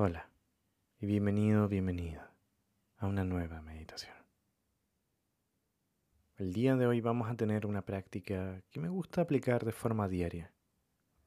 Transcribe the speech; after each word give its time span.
Hola 0.00 0.30
y 1.00 1.06
bienvenido, 1.06 1.66
bienvenida 1.66 2.32
a 2.98 3.08
una 3.08 3.24
nueva 3.24 3.60
meditación. 3.62 4.14
El 6.36 6.52
día 6.52 6.76
de 6.76 6.86
hoy 6.86 7.00
vamos 7.00 7.28
a 7.28 7.34
tener 7.34 7.66
una 7.66 7.82
práctica 7.82 8.62
que 8.70 8.78
me 8.78 8.90
gusta 8.90 9.22
aplicar 9.22 9.64
de 9.64 9.72
forma 9.72 10.06
diaria. 10.06 10.52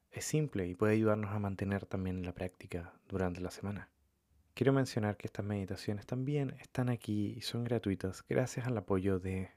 Es 0.10 0.24
simple 0.24 0.68
y 0.68 0.76
puede 0.76 0.94
ayudarnos 0.94 1.32
a 1.32 1.40
mantener 1.40 1.86
también 1.86 2.24
la 2.24 2.32
práctica 2.32 2.94
durante 3.10 3.42
la 3.42 3.52
semana. 3.52 3.90
Quiero 4.54 4.72
mencionar 4.72 5.18
que 5.18 5.28
estas 5.28 5.46
meditaciones 5.46 6.06
también 6.06 6.56
están 6.62 6.88
aquí 6.88 7.34
y 7.36 7.42
son 7.42 7.66
gratuitas 7.66 8.24
gracias 8.26 8.68
al 8.68 8.78
apoyo 8.78 9.20
de 9.20 9.52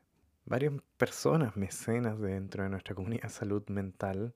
varias 0.45 0.73
personas 0.97 1.57
mecenas 1.57 2.19
dentro 2.19 2.65
de 2.65 2.71
nuestra 2.71 2.97
comunidad 2.97 3.23
de 3.23 3.29
salud 3.29 3.63
mental 3.69 4.35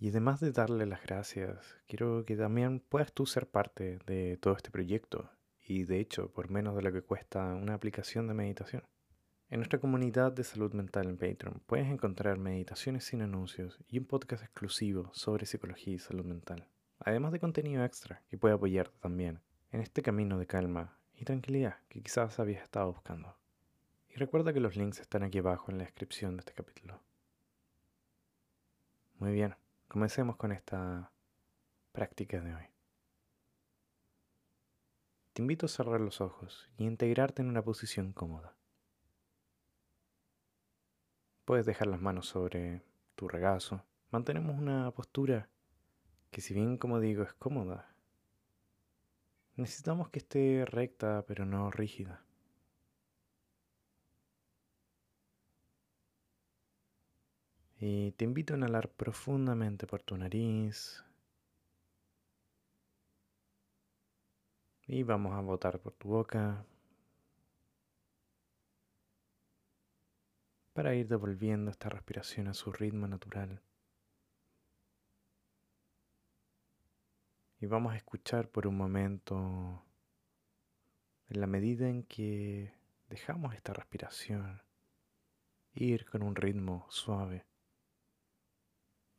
y 0.00 0.08
además 0.08 0.40
de 0.40 0.50
darle 0.50 0.86
las 0.86 1.02
gracias, 1.02 1.76
quiero 1.86 2.24
que 2.24 2.34
también 2.34 2.80
puedas 2.80 3.12
tú 3.12 3.26
ser 3.26 3.46
parte 3.46 3.98
de 4.06 4.38
todo 4.38 4.56
este 4.56 4.70
proyecto 4.70 5.30
y 5.62 5.84
de 5.84 6.00
hecho 6.00 6.32
por 6.32 6.50
menos 6.50 6.74
de 6.74 6.80
lo 6.80 6.90
que 6.90 7.02
cuesta 7.02 7.54
una 7.54 7.74
aplicación 7.74 8.26
de 8.26 8.32
meditación. 8.32 8.82
En 9.50 9.58
nuestra 9.58 9.78
comunidad 9.78 10.32
de 10.32 10.42
salud 10.42 10.72
mental 10.72 11.10
en 11.10 11.18
Patreon 11.18 11.60
puedes 11.66 11.86
encontrar 11.86 12.38
meditaciones 12.38 13.04
sin 13.04 13.20
anuncios 13.20 13.78
y 13.88 13.98
un 13.98 14.06
podcast 14.06 14.42
exclusivo 14.42 15.10
sobre 15.12 15.44
psicología 15.44 15.94
y 15.94 15.98
salud 15.98 16.24
mental, 16.24 16.66
además 16.98 17.32
de 17.32 17.40
contenido 17.40 17.84
extra 17.84 18.22
que 18.30 18.38
puede 18.38 18.54
apoyarte 18.54 18.96
también 19.00 19.40
en 19.70 19.82
este 19.82 20.00
camino 20.00 20.38
de 20.38 20.46
calma 20.46 20.98
y 21.12 21.26
tranquilidad 21.26 21.76
que 21.90 22.00
quizás 22.00 22.40
habías 22.40 22.62
estado 22.62 22.90
buscando. 22.90 23.36
Y 24.08 24.14
recuerda 24.14 24.54
que 24.54 24.60
los 24.60 24.76
links 24.76 24.98
están 24.98 25.24
aquí 25.24 25.38
abajo 25.40 25.70
en 25.70 25.76
la 25.76 25.84
descripción 25.84 26.38
de 26.38 26.40
este 26.40 26.54
capítulo. 26.54 27.02
Muy 29.18 29.32
bien. 29.32 29.54
Comencemos 29.90 30.36
con 30.36 30.52
esta 30.52 31.10
práctica 31.90 32.40
de 32.40 32.54
hoy. 32.54 32.62
Te 35.32 35.42
invito 35.42 35.66
a 35.66 35.68
cerrar 35.68 36.00
los 36.00 36.20
ojos 36.20 36.70
y 36.78 36.84
integrarte 36.84 37.42
en 37.42 37.48
una 37.48 37.64
posición 37.64 38.12
cómoda. 38.12 38.54
Puedes 41.44 41.66
dejar 41.66 41.88
las 41.88 42.00
manos 42.00 42.28
sobre 42.28 42.84
tu 43.16 43.26
regazo. 43.26 43.84
Mantenemos 44.12 44.56
una 44.56 44.92
postura 44.92 45.48
que 46.30 46.40
si 46.40 46.54
bien 46.54 46.78
como 46.78 47.00
digo 47.00 47.24
es 47.24 47.34
cómoda, 47.34 47.92
necesitamos 49.56 50.08
que 50.08 50.20
esté 50.20 50.66
recta 50.66 51.24
pero 51.26 51.46
no 51.46 51.72
rígida. 51.72 52.24
Y 57.82 58.12
te 58.12 58.26
invito 58.26 58.52
a 58.52 58.58
inhalar 58.58 58.90
profundamente 58.90 59.86
por 59.86 60.02
tu 60.02 60.14
nariz. 60.14 61.02
Y 64.86 65.02
vamos 65.02 65.32
a 65.32 65.40
botar 65.40 65.80
por 65.80 65.94
tu 65.94 66.10
boca. 66.10 66.66
Para 70.74 70.94
ir 70.94 71.08
devolviendo 71.08 71.70
esta 71.70 71.88
respiración 71.88 72.48
a 72.48 72.54
su 72.54 72.70
ritmo 72.70 73.08
natural. 73.08 73.62
Y 77.60 77.66
vamos 77.66 77.94
a 77.94 77.96
escuchar 77.96 78.50
por 78.50 78.66
un 78.66 78.76
momento, 78.76 79.82
en 81.30 81.40
la 81.40 81.46
medida 81.46 81.88
en 81.88 82.02
que 82.02 82.74
dejamos 83.08 83.54
esta 83.54 83.72
respiración 83.72 84.62
ir 85.72 86.04
con 86.04 86.22
un 86.22 86.36
ritmo 86.36 86.86
suave. 86.90 87.49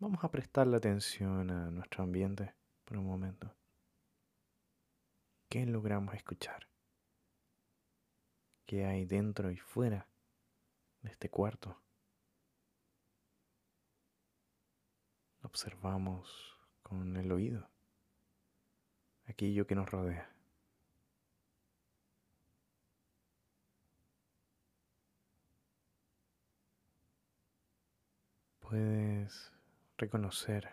Vamos 0.02 0.24
a 0.24 0.32
prestarle 0.32 0.78
atención 0.78 1.52
a 1.52 1.70
nuestro 1.70 2.04
ambiente 2.04 2.56
por 2.86 2.98
un 2.98 3.06
momento. 3.06 3.54
¿Qué 5.48 5.64
logramos 5.68 6.16
escuchar? 6.16 6.68
¿Qué 8.66 8.84
hay 8.84 9.06
dentro 9.06 9.52
y 9.52 9.58
fuera 9.58 10.08
de 11.04 11.12
este 11.12 11.30
cuarto? 11.30 11.80
Observamos 15.44 16.58
con 16.82 17.16
el 17.16 17.32
oído 17.32 17.70
aquello 19.28 19.68
que 19.68 19.76
nos 19.76 19.88
rodea. 19.88 20.34
Puedes 28.62 29.61
reconocer 30.02 30.68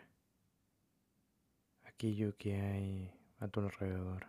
aquello 1.85 2.35
que 2.37 2.59
hay 2.61 3.15
a 3.41 3.49
tu 3.49 3.61
alrededor. 3.61 4.27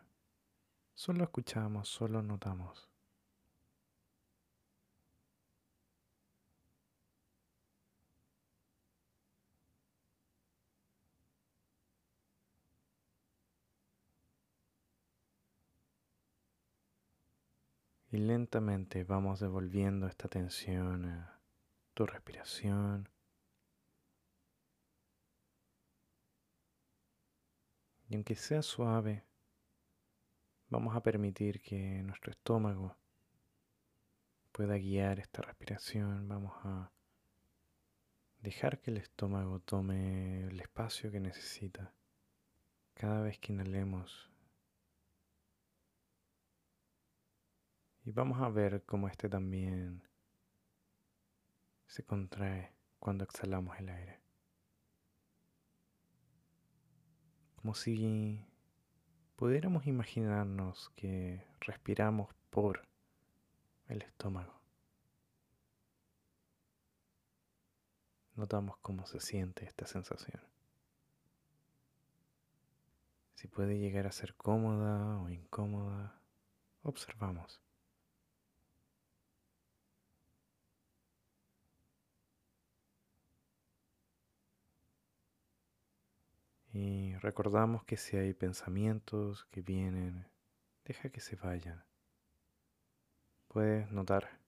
Solo 0.93 1.23
escuchamos, 1.23 1.87
solo 1.87 2.21
notamos. 2.21 2.89
Y 18.11 18.17
lentamente 18.17 19.03
vamos 19.03 19.39
devolviendo 19.39 20.07
esta 20.07 20.27
atención 20.27 21.05
a 21.05 21.39
tu 21.93 22.05
respiración 22.05 23.07
Y 28.09 28.15
aunque 28.15 28.35
sea 28.35 28.63
suave, 28.63 29.23
vamos 30.67 30.95
a 30.95 31.03
permitir 31.03 31.61
que 31.61 32.01
nuestro 32.01 32.31
estómago 32.31 32.97
pueda 34.51 34.77
guiar 34.77 35.19
esta 35.19 35.43
respiración. 35.43 36.27
Vamos 36.27 36.53
a 36.63 36.91
dejar 38.41 38.79
que 38.79 38.89
el 38.89 38.97
estómago 38.97 39.59
tome 39.59 40.45
el 40.45 40.59
espacio 40.59 41.11
que 41.11 41.19
necesita. 41.19 41.93
Cada 42.95 43.21
vez 43.21 43.37
que 43.37 43.53
inhalemos. 43.53 44.31
Y 48.05 48.11
vamos 48.11 48.41
a 48.41 48.49
ver 48.49 48.83
cómo 48.85 49.07
este 49.07 49.29
también 49.29 50.01
se 51.85 52.03
contrae 52.03 52.73
cuando 52.97 53.23
exhalamos 53.23 53.77
el 53.77 53.89
aire. 53.89 54.28
Como 57.61 57.75
si 57.75 58.41
pudiéramos 59.35 59.85
imaginarnos 59.85 60.91
que 60.95 61.45
respiramos 61.59 62.33
por 62.49 62.87
el 63.89 64.01
estómago. 64.01 64.53
Notamos 68.35 68.77
cómo 68.77 69.05
se 69.07 69.19
siente 69.19 69.65
esta 69.65 69.85
sensación. 69.85 70.41
Si 73.35 73.49
puede 73.49 73.77
llegar 73.77 74.07
a 74.07 74.13
ser 74.13 74.35
cómoda 74.35 75.17
o 75.17 75.29
incómoda, 75.29 76.21
observamos. 76.83 77.59
Y 86.81 87.13
recordamos 87.15 87.83
que 87.83 87.97
si 87.97 88.15
hay 88.15 88.33
pensamientos 88.33 89.43
que 89.51 89.61
vienen, 89.61 90.25
deja 90.85 91.09
que 91.09 91.19
se 91.19 91.35
vayan. 91.35 91.83
Puedes 93.49 93.91
notar 93.91 94.39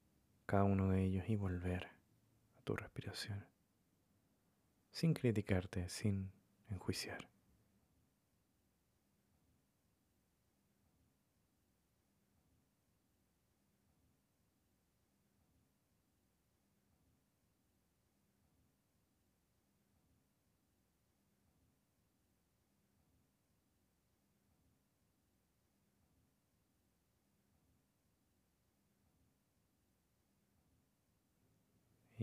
cada 0.46 0.64
uno 0.64 0.90
de 0.92 1.04
ellos 1.04 1.26
y 1.28 1.36
volver 1.36 1.88
a 2.58 2.62
tu 2.62 2.74
respiración, 2.74 3.46
sin 4.92 5.14
criticarte, 5.14 5.90
sin 5.90 6.32
enjuiciar. 6.70 7.31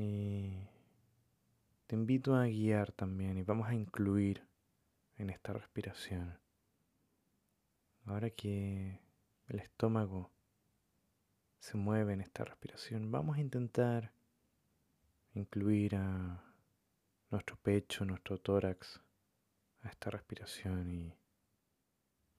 Y 0.00 0.52
te 1.88 1.96
invito 1.96 2.36
a 2.36 2.46
guiar 2.46 2.92
también 2.92 3.36
y 3.36 3.42
vamos 3.42 3.66
a 3.66 3.74
incluir 3.74 4.46
en 5.16 5.28
esta 5.28 5.52
respiración. 5.52 6.38
Ahora 8.06 8.30
que 8.30 9.00
el 9.48 9.58
estómago 9.58 10.30
se 11.58 11.76
mueve 11.76 12.12
en 12.12 12.20
esta 12.20 12.44
respiración, 12.44 13.10
vamos 13.10 13.38
a 13.38 13.40
intentar 13.40 14.12
incluir 15.34 15.96
a 15.96 16.44
nuestro 17.32 17.56
pecho, 17.56 18.04
nuestro 18.04 18.38
tórax, 18.38 19.00
a 19.80 19.88
esta 19.88 20.10
respiración 20.10 20.92
y 20.92 21.12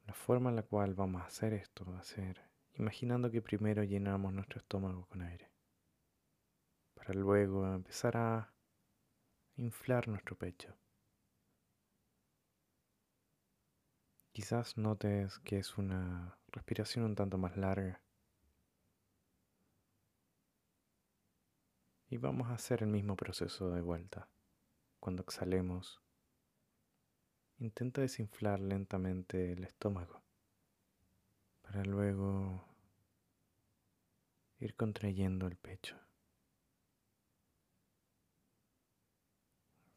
la 0.06 0.14
forma 0.14 0.50
en 0.50 0.56
la 0.56 0.64
cual 0.64 0.94
vamos 0.94 1.24
a 1.24 1.26
hacer 1.26 1.52
esto 1.52 1.84
va 1.84 2.00
a 2.00 2.04
ser 2.06 2.40
imaginando 2.76 3.30
que 3.30 3.42
primero 3.42 3.84
llenamos 3.84 4.32
nuestro 4.32 4.60
estómago 4.60 5.08
con 5.08 5.24
aire, 5.24 5.50
para 7.10 7.22
luego 7.22 7.66
empezar 7.66 8.18
a 8.18 8.54
inflar 9.56 10.08
nuestro 10.08 10.38
pecho. 10.38 10.78
Quizás 14.32 14.78
notes 14.78 15.40
que 15.40 15.58
es 15.58 15.80
una 15.80 16.38
respiración 16.50 17.06
un 17.06 17.16
tanto 17.16 17.40
más 17.40 17.58
larga. 17.58 18.00
Y 22.10 22.18
vamos 22.18 22.50
a 22.50 22.54
hacer 22.54 22.84
el 22.84 22.90
mismo 22.90 23.16
proceso 23.16 23.72
de 23.72 23.82
vuelta. 23.82 24.30
Cuando 25.00 25.24
exhalemos, 25.24 26.04
intenta 27.58 28.02
desinflar 28.02 28.60
lentamente 28.60 29.54
el 29.54 29.64
estómago 29.64 30.22
para 31.64 31.84
luego 31.84 32.64
ir 34.60 34.76
contrayendo 34.76 35.48
el 35.48 35.56
pecho. 35.56 35.98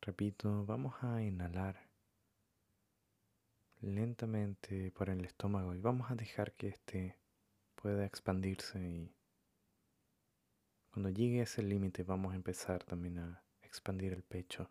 Repito, 0.05 0.67
vamos 0.67 0.97
a 1.05 1.23
inhalar 1.23 1.81
lentamente 3.83 4.91
por 4.91 5.09
el 5.09 5.25
estómago 5.25 5.77
y 5.77 5.79
vamos 5.79 6.11
a 6.11 6.17
dejar 6.17 6.55
que 6.55 6.67
éste 6.67 7.17
pueda 7.77 8.05
expandirse 8.05 8.81
y 8.81 9.15
cuando 10.91 11.09
llegue 11.09 11.39
a 11.39 11.45
ese 11.45 11.63
límite 11.63 12.03
vamos 12.03 12.33
a 12.33 12.35
empezar 12.35 12.83
también 12.83 13.21
a 13.21 13.45
expandir 13.63 14.13
el 14.13 14.25
pecho, 14.25 14.69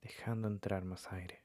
dejando 0.00 0.48
entrar 0.48 0.86
más 0.86 1.12
aire. 1.12 1.44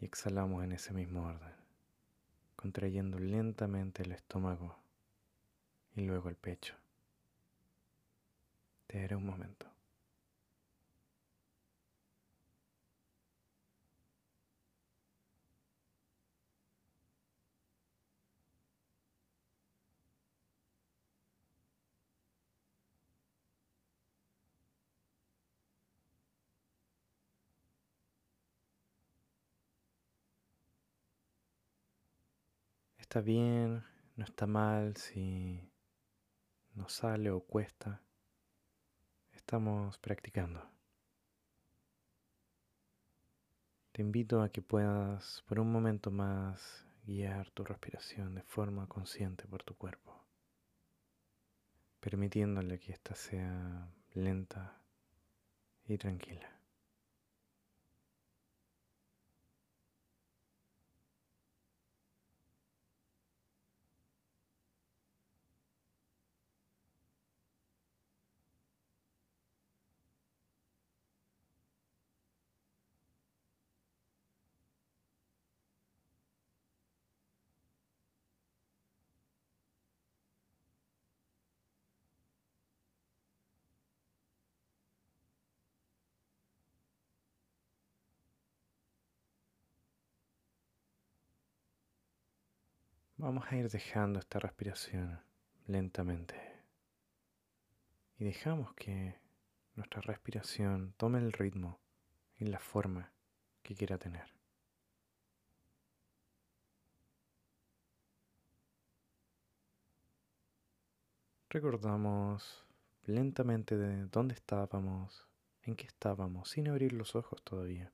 Y 0.00 0.04
exhalamos 0.04 0.62
en 0.62 0.70
ese 0.70 0.94
mismo 0.94 1.26
orden, 1.26 1.52
contrayendo 2.54 3.18
lentamente 3.18 4.04
el 4.04 4.12
estómago 4.12 4.78
y 5.96 6.02
luego 6.02 6.28
el 6.28 6.36
pecho. 6.36 6.76
Te 8.86 9.00
daré 9.00 9.16
un 9.16 9.26
momento. 9.26 9.79
Está 33.10 33.22
bien, 33.22 33.82
no 34.14 34.24
está 34.24 34.46
mal 34.46 34.96
si 34.96 35.68
no 36.74 36.88
sale 36.88 37.32
o 37.32 37.40
cuesta. 37.40 38.00
Estamos 39.32 39.98
practicando. 39.98 40.62
Te 43.90 44.02
invito 44.02 44.42
a 44.42 44.48
que 44.50 44.62
puedas 44.62 45.42
por 45.48 45.58
un 45.58 45.72
momento 45.72 46.12
más 46.12 46.86
guiar 47.04 47.50
tu 47.50 47.64
respiración 47.64 48.36
de 48.36 48.42
forma 48.44 48.86
consciente 48.86 49.44
por 49.48 49.64
tu 49.64 49.74
cuerpo, 49.74 50.14
permitiéndole 51.98 52.78
que 52.78 52.92
ésta 52.92 53.16
sea 53.16 53.88
lenta 54.14 54.80
y 55.88 55.98
tranquila. 55.98 56.59
Vamos 93.22 93.44
a 93.50 93.56
ir 93.56 93.68
dejando 93.68 94.18
esta 94.18 94.38
respiración 94.38 95.20
lentamente 95.66 96.34
y 98.16 98.24
dejamos 98.24 98.72
que 98.72 99.20
nuestra 99.74 100.00
respiración 100.00 100.94
tome 100.96 101.18
el 101.18 101.30
ritmo 101.30 101.78
y 102.38 102.46
la 102.46 102.58
forma 102.58 103.12
que 103.62 103.74
quiera 103.74 103.98
tener. 103.98 104.32
Recordamos 111.50 112.64
lentamente 113.04 113.76
de 113.76 114.06
dónde 114.06 114.32
estábamos, 114.32 115.28
en 115.64 115.76
qué 115.76 115.84
estábamos, 115.84 116.48
sin 116.48 116.68
abrir 116.68 116.94
los 116.94 117.14
ojos 117.14 117.42
todavía. 117.44 117.92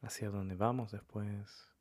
Hacia 0.00 0.30
dónde 0.30 0.54
vamos 0.54 0.90
después, 0.90 1.73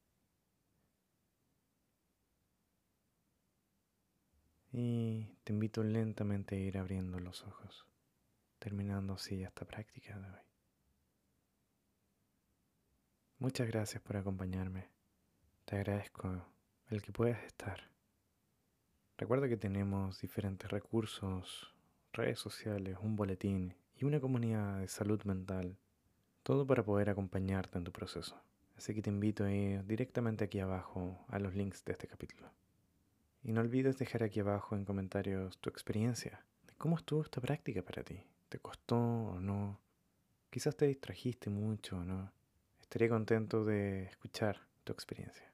Y 4.76 5.28
te 5.44 5.54
invito 5.54 5.84
lentamente 5.84 6.56
a 6.56 6.58
ir 6.58 6.80
abriendo 6.80 7.20
los 7.20 7.44
ojos, 7.44 7.86
terminando 8.58 9.14
así 9.14 9.44
esta 9.44 9.66
práctica 9.66 10.18
de 10.18 10.28
hoy. 10.28 10.42
Muchas 13.38 13.68
gracias 13.68 14.02
por 14.02 14.18
acompañarme. 14.18 14.90
Te 15.66 15.76
agradezco 15.76 16.44
el 16.90 17.04
que 17.04 17.12
puedas 17.12 17.44
estar. 17.44 17.82
Recuerda 19.16 19.48
que 19.48 19.58
tenemos 19.58 20.20
diferentes 20.22 20.72
recursos, 20.72 21.72
redes 22.12 22.40
sociales, 22.40 22.98
un 23.00 23.16
boletín 23.16 23.76
y 23.96 24.06
una 24.06 24.20
comunidad 24.20 24.80
de 24.80 24.88
salud 24.88 25.22
mental, 25.26 25.78
todo 26.42 26.66
para 26.66 26.84
poder 26.84 27.12
acompañarte 27.12 27.78
en 27.78 27.84
tu 27.84 27.92
proceso. 27.92 28.42
Así 28.76 28.96
que 28.96 29.04
te 29.04 29.12
invito 29.12 29.44
a 29.44 29.52
ir 29.52 29.86
directamente 29.86 30.46
aquí 30.46 30.60
abajo 30.60 31.24
a 31.28 31.38
los 31.38 31.54
links 31.54 31.86
de 31.86 31.92
este 31.92 32.08
capítulo. 32.08 32.63
Y 33.44 33.52
no 33.52 33.62
olvides 33.62 33.98
dejar 33.98 34.24
aquí 34.24 34.40
abajo 34.40 34.76
en 34.76 34.86
comentarios 34.86 35.58
tu 35.58 35.70
experiencia. 35.70 36.44
¿Cómo 36.78 36.96
estuvo 36.96 37.22
esta 37.22 37.42
práctica 37.42 37.82
para 37.82 38.04
ti? 38.04 38.24
¿Te 38.50 38.60
costó 38.60 38.98
o 38.98 39.40
no? 39.40 39.80
Quizás 40.50 40.76
te 40.78 40.88
distrajiste 40.88 41.50
mucho 41.50 41.98
o 41.98 42.04
no. 42.04 42.32
Estaría 42.82 43.10
contento 43.10 43.66
de 43.66 44.04
escuchar 44.04 44.62
tu 44.84 44.94
experiencia. 44.94 45.52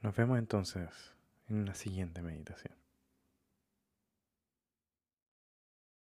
Nos 0.00 0.16
vemos 0.16 0.38
entonces 0.38 0.88
en 1.48 1.66
la 1.66 1.74
siguiente 1.74 2.22
meditación. 2.22 2.81